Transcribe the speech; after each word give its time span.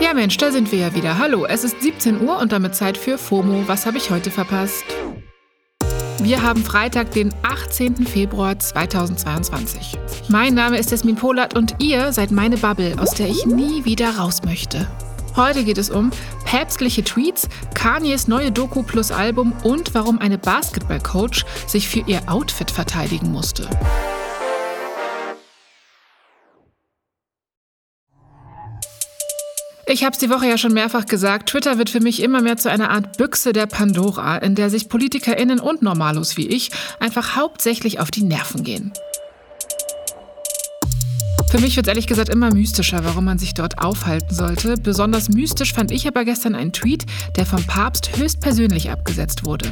Ja 0.00 0.14
Mensch, 0.14 0.36
da 0.36 0.52
sind 0.52 0.70
wir 0.70 0.78
ja 0.78 0.94
wieder. 0.94 1.18
Hallo, 1.18 1.44
es 1.44 1.64
ist 1.64 1.82
17 1.82 2.20
Uhr 2.20 2.38
und 2.38 2.52
damit 2.52 2.76
Zeit 2.76 2.96
für 2.96 3.18
FOMO. 3.18 3.64
Was 3.66 3.84
habe 3.84 3.98
ich 3.98 4.10
heute 4.10 4.30
verpasst? 4.30 4.84
Wir 6.20 6.40
haben 6.40 6.62
Freitag, 6.62 7.10
den 7.10 7.34
18. 7.42 8.06
Februar 8.06 8.56
2022. 8.56 9.98
Mein 10.28 10.54
Name 10.54 10.78
ist 10.78 10.92
Jasmin 10.92 11.16
Polat 11.16 11.56
und 11.56 11.74
ihr 11.82 12.12
seid 12.12 12.30
meine 12.30 12.56
Bubble, 12.56 12.94
aus 13.00 13.10
der 13.10 13.28
ich 13.28 13.44
nie 13.44 13.84
wieder 13.84 14.16
raus 14.16 14.42
möchte. 14.44 14.86
Heute 15.34 15.64
geht 15.64 15.78
es 15.78 15.90
um 15.90 16.10
päpstliche 16.44 17.02
Tweets, 17.02 17.48
Kanyes 17.74 18.28
neue 18.28 18.52
Doku 18.52 18.84
plus 18.84 19.10
Album 19.10 19.52
und 19.64 19.94
warum 19.94 20.20
eine 20.20 20.38
Basketballcoach 20.38 21.44
sich 21.66 21.88
für 21.88 22.00
ihr 22.06 22.22
Outfit 22.26 22.70
verteidigen 22.70 23.32
musste. 23.32 23.68
Ich 29.90 30.04
habe 30.04 30.12
es 30.12 30.18
die 30.18 30.28
Woche 30.28 30.46
ja 30.46 30.58
schon 30.58 30.74
mehrfach 30.74 31.06
gesagt, 31.06 31.48
Twitter 31.48 31.78
wird 31.78 31.88
für 31.88 32.00
mich 32.00 32.22
immer 32.22 32.42
mehr 32.42 32.58
zu 32.58 32.70
einer 32.70 32.90
Art 32.90 33.16
Büchse 33.16 33.54
der 33.54 33.64
Pandora, 33.64 34.36
in 34.36 34.54
der 34.54 34.68
sich 34.68 34.90
PolitikerInnen 34.90 35.60
und 35.60 35.80
Normalos 35.80 36.36
wie 36.36 36.46
ich 36.46 36.70
einfach 37.00 37.36
hauptsächlich 37.36 37.98
auf 37.98 38.10
die 38.10 38.22
Nerven 38.22 38.64
gehen. 38.64 38.92
Für 41.50 41.58
mich 41.58 41.74
wird 41.76 41.86
es 41.86 41.88
ehrlich 41.88 42.06
gesagt 42.06 42.28
immer 42.28 42.52
mystischer, 42.52 43.02
warum 43.02 43.24
man 43.24 43.38
sich 43.38 43.54
dort 43.54 43.78
aufhalten 43.78 44.34
sollte. 44.34 44.74
Besonders 44.74 45.30
mystisch 45.30 45.72
fand 45.72 45.90
ich 45.90 46.06
aber 46.06 46.26
gestern 46.26 46.54
einen 46.54 46.74
Tweet, 46.74 47.06
der 47.36 47.46
vom 47.46 47.64
Papst 47.64 48.14
höchstpersönlich 48.18 48.90
abgesetzt 48.90 49.46
wurde. 49.46 49.70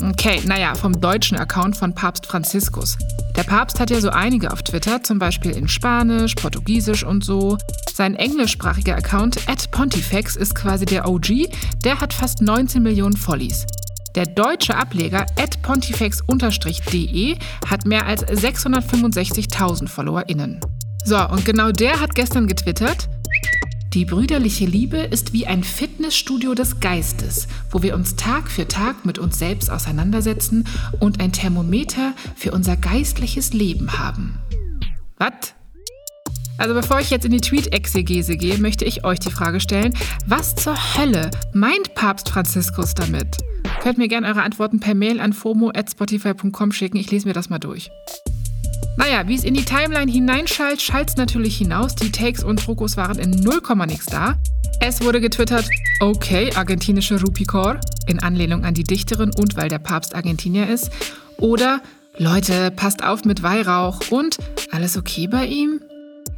Okay, 0.00 0.40
naja, 0.46 0.74
vom 0.74 1.00
deutschen 1.00 1.36
Account 1.36 1.76
von 1.76 1.92
Papst 1.92 2.26
Franziskus. 2.26 2.96
Der 3.36 3.42
Papst 3.42 3.80
hat 3.80 3.90
ja 3.90 4.00
so 4.00 4.10
einige 4.10 4.52
auf 4.52 4.62
Twitter, 4.62 5.02
zum 5.02 5.18
Beispiel 5.18 5.50
in 5.50 5.68
Spanisch, 5.68 6.34
Portugiesisch 6.36 7.04
und 7.04 7.24
so. 7.24 7.58
Sein 7.92 8.14
englischsprachiger 8.14 8.96
Account 8.96 9.48
at 9.48 9.70
Pontifex 9.72 10.36
ist 10.36 10.54
quasi 10.54 10.84
der 10.84 11.08
OG, 11.08 11.48
der 11.84 12.00
hat 12.00 12.12
fast 12.12 12.40
19 12.40 12.82
Millionen 12.82 13.16
Follies. 13.16 13.66
Der 14.14 14.26
deutsche 14.26 14.76
Ableger 14.76 15.26
at 15.36 15.60
pontifex-de 15.62 17.36
hat 17.68 17.86
mehr 17.86 18.06
als 18.06 18.24
665.000 18.24 19.88
FollowerInnen. 19.88 20.60
So, 21.04 21.16
und 21.28 21.44
genau 21.44 21.72
der 21.72 22.00
hat 22.00 22.14
gestern 22.14 22.46
getwittert, 22.46 23.08
die 23.94 24.04
brüderliche 24.04 24.66
Liebe 24.66 24.98
ist 24.98 25.32
wie 25.32 25.46
ein 25.46 25.64
Fitnessstudio 25.64 26.54
des 26.54 26.78
Geistes, 26.78 27.48
wo 27.70 27.82
wir 27.82 27.94
uns 27.94 28.16
Tag 28.16 28.50
für 28.50 28.68
Tag 28.68 29.06
mit 29.06 29.18
uns 29.18 29.38
selbst 29.38 29.70
auseinandersetzen 29.70 30.64
und 31.00 31.20
ein 31.20 31.32
Thermometer 31.32 32.12
für 32.36 32.52
unser 32.52 32.76
geistliches 32.76 33.54
Leben 33.54 33.98
haben. 33.98 34.38
Was? 35.16 35.54
Also 36.58 36.74
bevor 36.74 37.00
ich 37.00 37.08
jetzt 37.08 37.24
in 37.24 37.32
die 37.32 37.40
Tweet-Exegese 37.40 38.36
gehe, 38.36 38.58
möchte 38.58 38.84
ich 38.84 39.04
euch 39.04 39.20
die 39.20 39.30
Frage 39.30 39.60
stellen, 39.60 39.94
was 40.26 40.54
zur 40.54 40.76
Hölle 40.96 41.30
meint 41.54 41.94
Papst 41.94 42.28
Franziskus 42.28 42.94
damit? 42.94 43.38
Könnt 43.80 43.96
mir 43.96 44.08
gerne 44.08 44.26
eure 44.26 44.42
Antworten 44.42 44.80
per 44.80 44.94
Mail 44.94 45.18
an 45.20 45.32
fomo.spotify.com 45.32 46.72
schicken, 46.72 46.98
ich 46.98 47.10
lese 47.10 47.26
mir 47.26 47.34
das 47.34 47.48
mal 47.48 47.58
durch. 47.58 47.90
Naja, 48.98 49.28
wie 49.28 49.36
es 49.36 49.44
in 49.44 49.54
die 49.54 49.64
Timeline 49.64 50.10
hineinschallt, 50.10 50.82
schallt 50.82 51.10
es 51.10 51.16
natürlich 51.16 51.56
hinaus. 51.56 51.94
Die 51.94 52.10
Takes 52.10 52.42
und 52.42 52.58
Trokos 52.58 52.96
waren 52.96 53.16
in 53.20 53.30
0, 53.30 53.60
nix 53.86 54.06
da. 54.06 54.34
Es 54.80 55.00
wurde 55.00 55.20
getwittert, 55.20 55.70
okay, 56.00 56.50
argentinische 56.56 57.20
Rupikor, 57.20 57.80
in 58.08 58.18
Anlehnung 58.18 58.64
an 58.64 58.74
die 58.74 58.82
Dichterin 58.82 59.30
und 59.36 59.56
weil 59.56 59.68
der 59.68 59.78
Papst 59.78 60.16
Argentinier 60.16 60.68
ist. 60.68 60.90
Oder, 61.36 61.80
Leute, 62.16 62.72
passt 62.72 63.04
auf 63.04 63.24
mit 63.24 63.44
Weihrauch 63.44 64.00
und, 64.10 64.36
alles 64.72 64.96
okay 64.96 65.28
bei 65.28 65.46
ihm? 65.46 65.80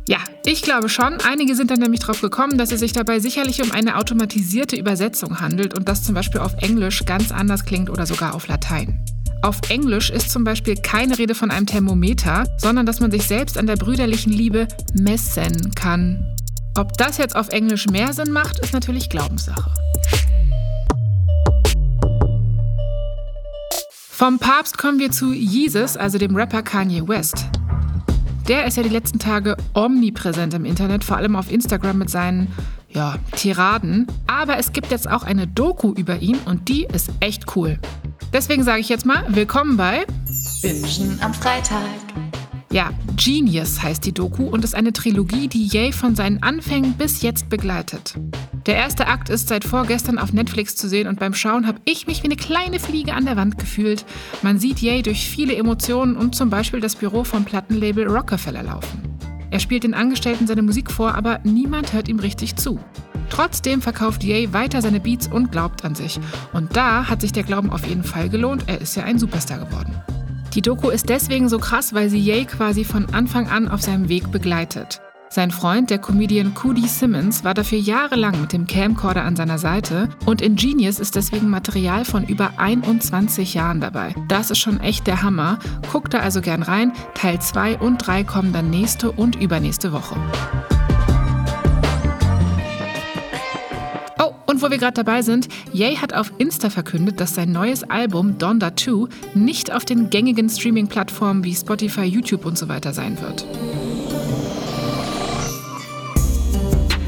Ja, 0.06 0.18
ich 0.44 0.60
glaube 0.60 0.90
schon. 0.90 1.16
Einige 1.26 1.54
sind 1.54 1.70
dann 1.70 1.80
nämlich 1.80 2.00
drauf 2.00 2.20
gekommen, 2.20 2.58
dass 2.58 2.72
es 2.72 2.80
sich 2.80 2.92
dabei 2.92 3.20
sicherlich 3.20 3.62
um 3.62 3.72
eine 3.72 3.96
automatisierte 3.96 4.76
Übersetzung 4.76 5.40
handelt 5.40 5.72
und 5.72 5.88
das 5.88 6.04
zum 6.04 6.14
Beispiel 6.14 6.42
auf 6.42 6.52
Englisch 6.60 7.06
ganz 7.06 7.32
anders 7.32 7.64
klingt 7.64 7.88
oder 7.88 8.04
sogar 8.04 8.34
auf 8.34 8.48
Latein. 8.48 9.02
Auf 9.42 9.58
Englisch 9.70 10.10
ist 10.10 10.30
zum 10.30 10.44
Beispiel 10.44 10.74
keine 10.74 11.16
Rede 11.16 11.34
von 11.34 11.50
einem 11.50 11.64
Thermometer, 11.64 12.44
sondern 12.58 12.84
dass 12.84 13.00
man 13.00 13.10
sich 13.10 13.22
selbst 13.22 13.56
an 13.56 13.66
der 13.66 13.76
brüderlichen 13.76 14.32
Liebe 14.32 14.68
messen 14.92 15.74
kann. 15.74 16.36
Ob 16.76 16.92
das 16.98 17.16
jetzt 17.16 17.34
auf 17.34 17.48
Englisch 17.48 17.86
mehr 17.86 18.12
Sinn 18.12 18.32
macht, 18.32 18.58
ist 18.58 18.74
natürlich 18.74 19.08
Glaubenssache. 19.08 19.72
Vom 23.88 24.38
Papst 24.38 24.76
kommen 24.76 24.98
wir 24.98 25.10
zu 25.10 25.32
Jesus, 25.32 25.96
also 25.96 26.18
dem 26.18 26.36
Rapper 26.36 26.62
Kanye 26.62 27.08
West. 27.08 27.46
Der 28.46 28.66
ist 28.66 28.76
ja 28.76 28.82
die 28.82 28.90
letzten 28.90 29.18
Tage 29.18 29.56
omnipräsent 29.72 30.52
im 30.52 30.66
Internet, 30.66 31.02
vor 31.02 31.16
allem 31.16 31.34
auf 31.34 31.50
Instagram 31.50 31.96
mit 31.96 32.10
seinen 32.10 32.48
ja, 32.90 33.16
Tiraden. 33.36 34.06
Aber 34.26 34.58
es 34.58 34.72
gibt 34.72 34.90
jetzt 34.90 35.08
auch 35.10 35.22
eine 35.22 35.46
Doku 35.46 35.94
über 35.94 36.18
ihn 36.18 36.36
und 36.44 36.68
die 36.68 36.84
ist 36.84 37.10
echt 37.20 37.56
cool. 37.56 37.78
Deswegen 38.32 38.62
sage 38.62 38.80
ich 38.80 38.88
jetzt 38.88 39.06
mal, 39.06 39.24
willkommen 39.28 39.76
bei 39.76 40.06
Bingen 40.62 41.18
am 41.20 41.34
Freitag. 41.34 41.82
Ja, 42.70 42.90
Genius 43.16 43.82
heißt 43.82 44.06
die 44.06 44.12
Doku 44.12 44.44
und 44.44 44.62
ist 44.62 44.76
eine 44.76 44.92
Trilogie, 44.92 45.48
die 45.48 45.66
Ye 45.66 45.90
von 45.90 46.14
seinen 46.14 46.40
Anfängen 46.40 46.92
bis 46.92 47.22
jetzt 47.22 47.48
begleitet. 47.48 48.14
Der 48.66 48.76
erste 48.76 49.08
Akt 49.08 49.30
ist 49.30 49.48
seit 49.48 49.64
vorgestern 49.64 50.16
auf 50.18 50.32
Netflix 50.32 50.76
zu 50.76 50.88
sehen 50.88 51.08
und 51.08 51.18
beim 51.18 51.34
Schauen 51.34 51.66
habe 51.66 51.80
ich 51.84 52.06
mich 52.06 52.22
wie 52.22 52.28
eine 52.28 52.36
kleine 52.36 52.78
Fliege 52.78 53.14
an 53.14 53.24
der 53.24 53.36
Wand 53.36 53.58
gefühlt. 53.58 54.04
Man 54.42 54.60
sieht 54.60 54.80
Ye 54.80 55.02
durch 55.02 55.28
viele 55.28 55.56
Emotionen 55.56 56.16
und 56.16 56.36
zum 56.36 56.50
Beispiel 56.50 56.80
das 56.80 56.94
Büro 56.94 57.24
vom 57.24 57.44
Plattenlabel 57.44 58.06
Rockefeller 58.06 58.62
laufen. 58.62 59.02
Er 59.50 59.58
spielt 59.58 59.82
den 59.82 59.94
Angestellten 59.94 60.46
seine 60.46 60.62
Musik 60.62 60.92
vor, 60.92 61.16
aber 61.16 61.40
niemand 61.42 61.92
hört 61.92 62.08
ihm 62.08 62.20
richtig 62.20 62.54
zu. 62.54 62.78
Trotzdem 63.40 63.80
verkauft 63.80 64.22
Ye 64.22 64.52
weiter 64.52 64.82
seine 64.82 65.00
Beats 65.00 65.26
und 65.26 65.50
glaubt 65.50 65.82
an 65.82 65.94
sich. 65.94 66.20
Und 66.52 66.76
da 66.76 67.08
hat 67.08 67.22
sich 67.22 67.32
der 67.32 67.42
Glauben 67.42 67.70
auf 67.70 67.86
jeden 67.86 68.04
Fall 68.04 68.28
gelohnt. 68.28 68.64
Er 68.66 68.82
ist 68.82 68.96
ja 68.96 69.04
ein 69.04 69.18
Superstar 69.18 69.64
geworden. 69.64 69.94
Die 70.52 70.60
Doku 70.60 70.90
ist 70.90 71.08
deswegen 71.08 71.48
so 71.48 71.58
krass, 71.58 71.94
weil 71.94 72.10
sie 72.10 72.18
Ye 72.18 72.44
quasi 72.44 72.84
von 72.84 73.06
Anfang 73.14 73.48
an 73.48 73.68
auf 73.68 73.80
seinem 73.80 74.10
Weg 74.10 74.30
begleitet. 74.30 75.00
Sein 75.30 75.50
Freund, 75.52 75.88
der 75.88 76.00
Comedian 76.00 76.52
Cody 76.52 76.86
Simmons, 76.86 77.42
war 77.42 77.54
dafür 77.54 77.78
jahrelang 77.78 78.38
mit 78.42 78.52
dem 78.52 78.66
Camcorder 78.66 79.24
an 79.24 79.36
seiner 79.36 79.56
Seite 79.56 80.10
und 80.26 80.42
Ingenious 80.42 80.98
ist 80.98 81.16
deswegen 81.16 81.48
Material 81.48 82.04
von 82.04 82.26
über 82.26 82.50
21 82.58 83.54
Jahren 83.54 83.80
dabei. 83.80 84.14
Das 84.28 84.50
ist 84.50 84.58
schon 84.58 84.80
echt 84.80 85.06
der 85.06 85.22
Hammer. 85.22 85.58
Guckt 85.90 86.12
da 86.12 86.18
also 86.18 86.42
gern 86.42 86.62
rein. 86.62 86.92
Teil 87.14 87.40
2 87.40 87.78
und 87.78 88.06
3 88.06 88.22
kommen 88.22 88.52
dann 88.52 88.68
nächste 88.68 89.10
und 89.10 89.34
übernächste 89.40 89.92
Woche. 89.92 90.16
Und 94.60 94.66
wo 94.66 94.70
wir 94.70 94.78
gerade 94.78 95.02
dabei 95.02 95.22
sind, 95.22 95.48
Ye 95.72 95.96
hat 95.96 96.12
auf 96.12 96.32
Insta 96.36 96.68
verkündet, 96.68 97.18
dass 97.18 97.34
sein 97.34 97.50
neues 97.50 97.82
Album 97.84 98.36
Donda 98.36 98.76
2 98.76 99.08
nicht 99.34 99.72
auf 99.72 99.86
den 99.86 100.10
gängigen 100.10 100.50
Streaming-Plattformen 100.50 101.44
wie 101.44 101.54
Spotify, 101.54 102.02
YouTube 102.02 102.44
und 102.44 102.58
so 102.58 102.68
weiter 102.68 102.92
sein 102.92 103.18
wird. 103.22 103.46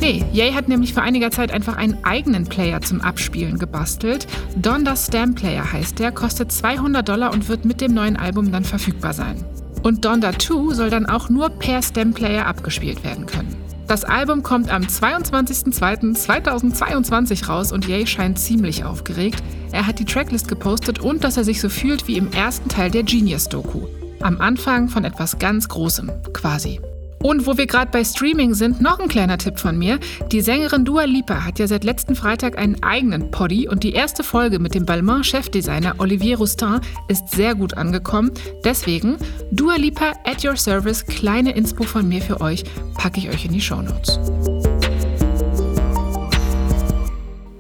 Nee, 0.01 0.25
Ye 0.33 0.55
hat 0.55 0.69
nämlich 0.69 0.95
vor 0.95 1.03
einiger 1.03 1.31
Zeit 1.31 1.53
einfach 1.53 1.77
einen 1.77 2.03
eigenen 2.05 2.47
Player 2.47 2.81
zum 2.81 3.03
Abspielen 3.03 3.59
gebastelt. 3.59 4.27
Donda 4.57 4.97
Stamp 4.97 5.37
Player 5.37 5.71
heißt 5.71 5.99
der, 5.99 6.11
kostet 6.11 6.51
200 6.51 7.07
Dollar 7.07 7.33
und 7.33 7.49
wird 7.49 7.67
mit 7.67 7.83
dem 7.83 7.93
neuen 7.93 8.17
Album 8.17 8.51
dann 8.51 8.65
verfügbar 8.65 9.13
sein. 9.13 9.45
Und 9.83 10.07
Donda 10.07 10.33
2 10.39 10.75
soll 10.75 10.89
dann 10.89 11.05
auch 11.05 11.29
nur 11.29 11.51
per 11.51 11.83
Stamp 11.83 12.15
Player 12.17 12.47
abgespielt 12.47 13.05
werden 13.05 13.27
können. 13.27 13.52
Das 13.93 14.05
Album 14.05 14.43
kommt 14.43 14.71
am 14.71 14.85
22.02.2022 14.85 17.47
raus 17.47 17.73
und 17.73 17.87
Ye 17.87 18.07
scheint 18.07 18.39
ziemlich 18.39 18.85
aufgeregt. 18.85 19.43
Er 19.71 19.87
hat 19.87 19.99
die 19.99 20.07
Tracklist 20.07 20.49
gepostet 20.49 21.01
und 21.01 21.25
dass 21.25 21.37
er 21.37 21.45
sich 21.45 21.61
so 21.61 21.69
fühlt 21.69 22.09
wie 22.09 22.17
im 22.17 22.33
ersten 22.33 22.71
Teil 22.71 22.91
der 22.91 23.03
Genius-Doku. 23.03 23.83
Am 24.21 24.41
Anfang 24.41 24.89
von 24.89 25.05
etwas 25.05 25.39
ganz 25.39 25.69
Großem, 25.69 26.11
quasi. 26.33 26.81
Und 27.23 27.47
wo 27.47 27.57
wir 27.57 27.67
gerade 27.67 27.91
bei 27.91 28.05
Streaming 28.05 28.55
sind, 28.55 28.81
noch 28.81 28.99
ein 28.99 29.09
kleiner 29.09 29.39
Tipp 29.39 29.61
von 29.61 29.79
mir. 29.79 30.01
Die 30.33 30.41
Sängerin 30.41 30.85
Dua 30.85 31.05
Lipa 31.05 31.45
hat 31.45 31.59
ja 31.59 31.69
seit 31.69 31.85
letzten 31.85 32.17
Freitag 32.17 32.59
einen 32.59 32.83
eigenen 32.83 33.31
Poddy 33.31 33.69
und 33.69 33.85
die 33.85 33.93
erste 33.93 34.25
Folge 34.25 34.59
mit 34.59 34.75
dem 34.75 34.85
Balmain-Chefdesigner 34.87 35.95
Olivier 35.99 36.39
Roustin 36.39 36.81
ist 37.09 37.29
sehr 37.29 37.55
gut 37.55 37.75
angekommen. 37.77 38.33
Deswegen 38.65 39.17
Dua 39.53 39.77
Lipa 39.77 40.13
at 40.25 40.45
your 40.45 40.57
service, 40.57 41.07
kleine 41.07 41.53
Inspo 41.53 41.85
von 41.85 42.09
mir 42.09 42.21
für 42.21 42.41
euch, 42.41 42.65
packe 42.95 43.21
ich 43.21 43.29
euch 43.29 43.45
in 43.45 43.53
die 43.53 43.61
Shownotes. 43.61 44.19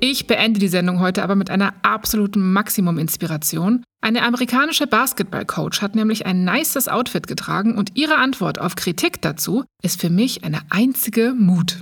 Ich 0.00 0.26
beende 0.26 0.58
die 0.58 0.68
Sendung 0.68 0.98
heute 0.98 1.22
aber 1.22 1.36
mit 1.36 1.50
einer 1.50 1.74
absoluten 1.82 2.52
Maximum-Inspiration. 2.52 3.84
Eine 4.04 4.24
amerikanische 4.24 4.88
Basketball-Coach 4.88 5.80
hat 5.80 5.94
nämlich 5.94 6.26
ein 6.26 6.42
nices 6.42 6.88
Outfit 6.88 7.28
getragen 7.28 7.78
und 7.78 7.92
ihre 7.94 8.16
Antwort 8.16 8.60
auf 8.60 8.74
Kritik 8.74 9.22
dazu 9.22 9.62
ist 9.80 10.00
für 10.00 10.10
mich 10.10 10.42
eine 10.42 10.58
einzige 10.70 11.34
Mut. 11.38 11.78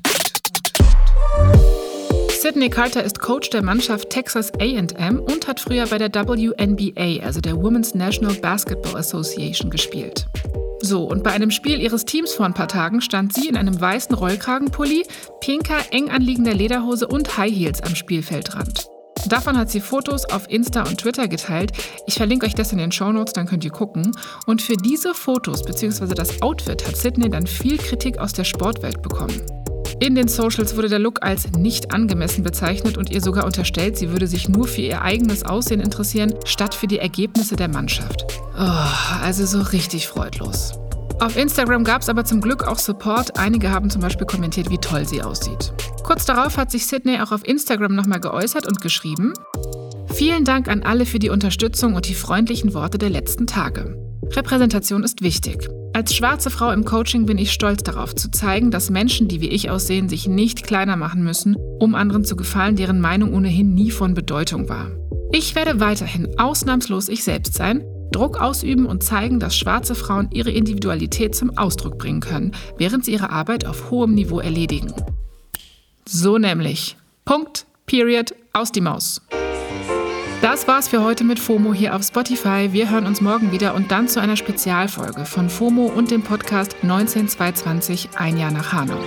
Sydney 2.28 2.68
Carter 2.68 3.02
ist 3.02 3.20
Coach 3.20 3.48
der 3.48 3.62
Mannschaft 3.62 4.10
Texas 4.10 4.52
AM 4.60 5.18
und 5.18 5.48
hat 5.48 5.60
früher 5.60 5.86
bei 5.86 5.96
der 5.96 6.12
WNBA, 6.12 7.24
also 7.24 7.40
der 7.40 7.56
Women's 7.56 7.94
National 7.94 8.34
Basketball 8.34 8.96
Association, 8.96 9.70
gespielt. 9.70 10.26
So, 10.82 11.04
und 11.04 11.24
bei 11.24 11.30
einem 11.30 11.50
Spiel 11.50 11.80
ihres 11.80 12.04
Teams 12.04 12.34
vor 12.34 12.44
ein 12.44 12.54
paar 12.54 12.68
Tagen 12.68 13.00
stand 13.00 13.32
sie 13.32 13.48
in 13.48 13.56
einem 13.56 13.80
weißen 13.80 14.14
Rollkragenpulli, 14.14 15.06
pinker, 15.40 15.78
eng 15.90 16.10
anliegender 16.10 16.52
Lederhose 16.52 17.08
und 17.08 17.38
High 17.38 17.54
Heels 17.54 17.82
am 17.82 17.96
Spielfeldrand. 17.96 18.90
Davon 19.28 19.56
hat 19.56 19.70
sie 19.70 19.80
Fotos 19.80 20.24
auf 20.24 20.48
Insta 20.50 20.82
und 20.82 20.98
Twitter 20.98 21.28
geteilt. 21.28 21.72
Ich 22.06 22.14
verlinke 22.14 22.46
euch 22.46 22.54
das 22.54 22.72
in 22.72 22.78
den 22.78 22.92
Shownotes, 22.92 23.32
dann 23.32 23.46
könnt 23.46 23.64
ihr 23.64 23.70
gucken. 23.70 24.12
Und 24.46 24.62
für 24.62 24.76
diese 24.76 25.14
Fotos 25.14 25.62
bzw. 25.62 26.14
das 26.14 26.42
Outfit 26.42 26.86
hat 26.86 26.96
Sydney 26.96 27.28
dann 27.28 27.46
viel 27.46 27.78
Kritik 27.78 28.18
aus 28.18 28.32
der 28.32 28.44
Sportwelt 28.44 29.02
bekommen. 29.02 29.40
In 30.00 30.14
den 30.14 30.28
Socials 30.28 30.76
wurde 30.76 30.88
der 30.88 30.98
Look 30.98 31.22
als 31.22 31.50
nicht 31.52 31.92
angemessen 31.92 32.42
bezeichnet 32.42 32.96
und 32.96 33.10
ihr 33.10 33.20
sogar 33.20 33.44
unterstellt, 33.44 33.98
sie 33.98 34.10
würde 34.10 34.26
sich 34.26 34.48
nur 34.48 34.66
für 34.66 34.80
ihr 34.80 35.02
eigenes 35.02 35.44
Aussehen 35.44 35.80
interessieren, 35.80 36.34
statt 36.46 36.74
für 36.74 36.86
die 36.86 36.98
Ergebnisse 36.98 37.54
der 37.54 37.68
Mannschaft. 37.68 38.24
Oh, 38.58 39.22
also 39.22 39.44
so 39.44 39.60
richtig 39.60 40.08
freudlos. 40.08 40.72
Auf 41.20 41.36
Instagram 41.36 41.84
gab 41.84 42.00
es 42.00 42.08
aber 42.08 42.24
zum 42.24 42.40
Glück 42.40 42.66
auch 42.66 42.78
Support. 42.78 43.38
Einige 43.38 43.70
haben 43.70 43.90
zum 43.90 44.00
Beispiel 44.00 44.26
kommentiert, 44.26 44.70
wie 44.70 44.78
toll 44.78 45.06
sie 45.06 45.22
aussieht. 45.22 45.70
Kurz 46.04 46.24
darauf 46.24 46.56
hat 46.56 46.70
sich 46.70 46.86
Sydney 46.86 47.20
auch 47.20 47.32
auf 47.32 47.46
Instagram 47.46 47.94
nochmal 47.94 48.20
geäußert 48.20 48.66
und 48.66 48.80
geschrieben: 48.80 49.32
Vielen 50.12 50.44
Dank 50.44 50.68
an 50.68 50.82
alle 50.82 51.06
für 51.06 51.18
die 51.18 51.30
Unterstützung 51.30 51.94
und 51.94 52.08
die 52.08 52.14
freundlichen 52.14 52.74
Worte 52.74 52.98
der 52.98 53.10
letzten 53.10 53.46
Tage. 53.46 53.96
Repräsentation 54.32 55.02
ist 55.02 55.22
wichtig. 55.22 55.68
Als 55.92 56.14
schwarze 56.14 56.50
Frau 56.50 56.70
im 56.70 56.84
Coaching 56.84 57.26
bin 57.26 57.36
ich 57.36 57.52
stolz 57.52 57.82
darauf 57.82 58.14
zu 58.14 58.30
zeigen, 58.30 58.70
dass 58.70 58.90
Menschen, 58.90 59.26
die 59.26 59.40
wie 59.40 59.48
ich 59.48 59.70
aussehen, 59.70 60.08
sich 60.08 60.28
nicht 60.28 60.62
kleiner 60.62 60.96
machen 60.96 61.24
müssen, 61.24 61.56
um 61.80 61.94
anderen 61.96 62.24
zu 62.24 62.36
gefallen, 62.36 62.76
deren 62.76 63.00
Meinung 63.00 63.34
ohnehin 63.34 63.74
nie 63.74 63.90
von 63.90 64.14
Bedeutung 64.14 64.68
war. 64.68 64.90
Ich 65.32 65.54
werde 65.54 65.80
weiterhin 65.80 66.38
ausnahmslos 66.38 67.08
ich 67.08 67.24
selbst 67.24 67.54
sein, 67.54 67.82
Druck 68.12 68.40
ausüben 68.40 68.86
und 68.86 69.02
zeigen, 69.02 69.40
dass 69.40 69.56
schwarze 69.56 69.94
Frauen 69.94 70.28
ihre 70.32 70.50
Individualität 70.50 71.34
zum 71.34 71.56
Ausdruck 71.56 71.98
bringen 71.98 72.20
können, 72.20 72.52
während 72.78 73.04
sie 73.04 73.12
ihre 73.12 73.30
Arbeit 73.30 73.66
auf 73.66 73.90
hohem 73.90 74.14
Niveau 74.14 74.40
erledigen. 74.40 74.92
So 76.12 76.38
nämlich. 76.38 76.96
Punkt, 77.24 77.66
Period, 77.86 78.34
aus 78.52 78.72
die 78.72 78.80
Maus. 78.80 79.22
Das 80.42 80.66
war's 80.66 80.88
für 80.88 81.04
heute 81.04 81.22
mit 81.22 81.38
FOMO 81.38 81.72
hier 81.72 81.94
auf 81.94 82.02
Spotify. 82.02 82.70
Wir 82.72 82.90
hören 82.90 83.06
uns 83.06 83.20
morgen 83.20 83.52
wieder 83.52 83.76
und 83.76 83.92
dann 83.92 84.08
zu 84.08 84.20
einer 84.20 84.34
Spezialfolge 84.34 85.24
von 85.24 85.48
FOMO 85.48 85.86
und 85.86 86.10
dem 86.10 86.22
Podcast 86.22 86.74
19220 86.82 88.08
Ein 88.16 88.38
Jahr 88.38 88.50
nach 88.50 88.72
Hanau. 88.72 88.98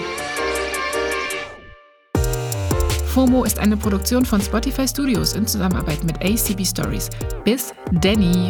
FOMO 3.07 3.43
ist 3.43 3.59
eine 3.59 3.75
Produktion 3.75 4.23
von 4.23 4.39
Spotify 4.39 4.87
Studios 4.87 5.33
in 5.33 5.45
Zusammenarbeit 5.45 6.05
mit 6.05 6.23
ACB 6.23 6.65
Stories. 6.65 7.09
Bis 7.43 7.73
Danny! 7.91 8.49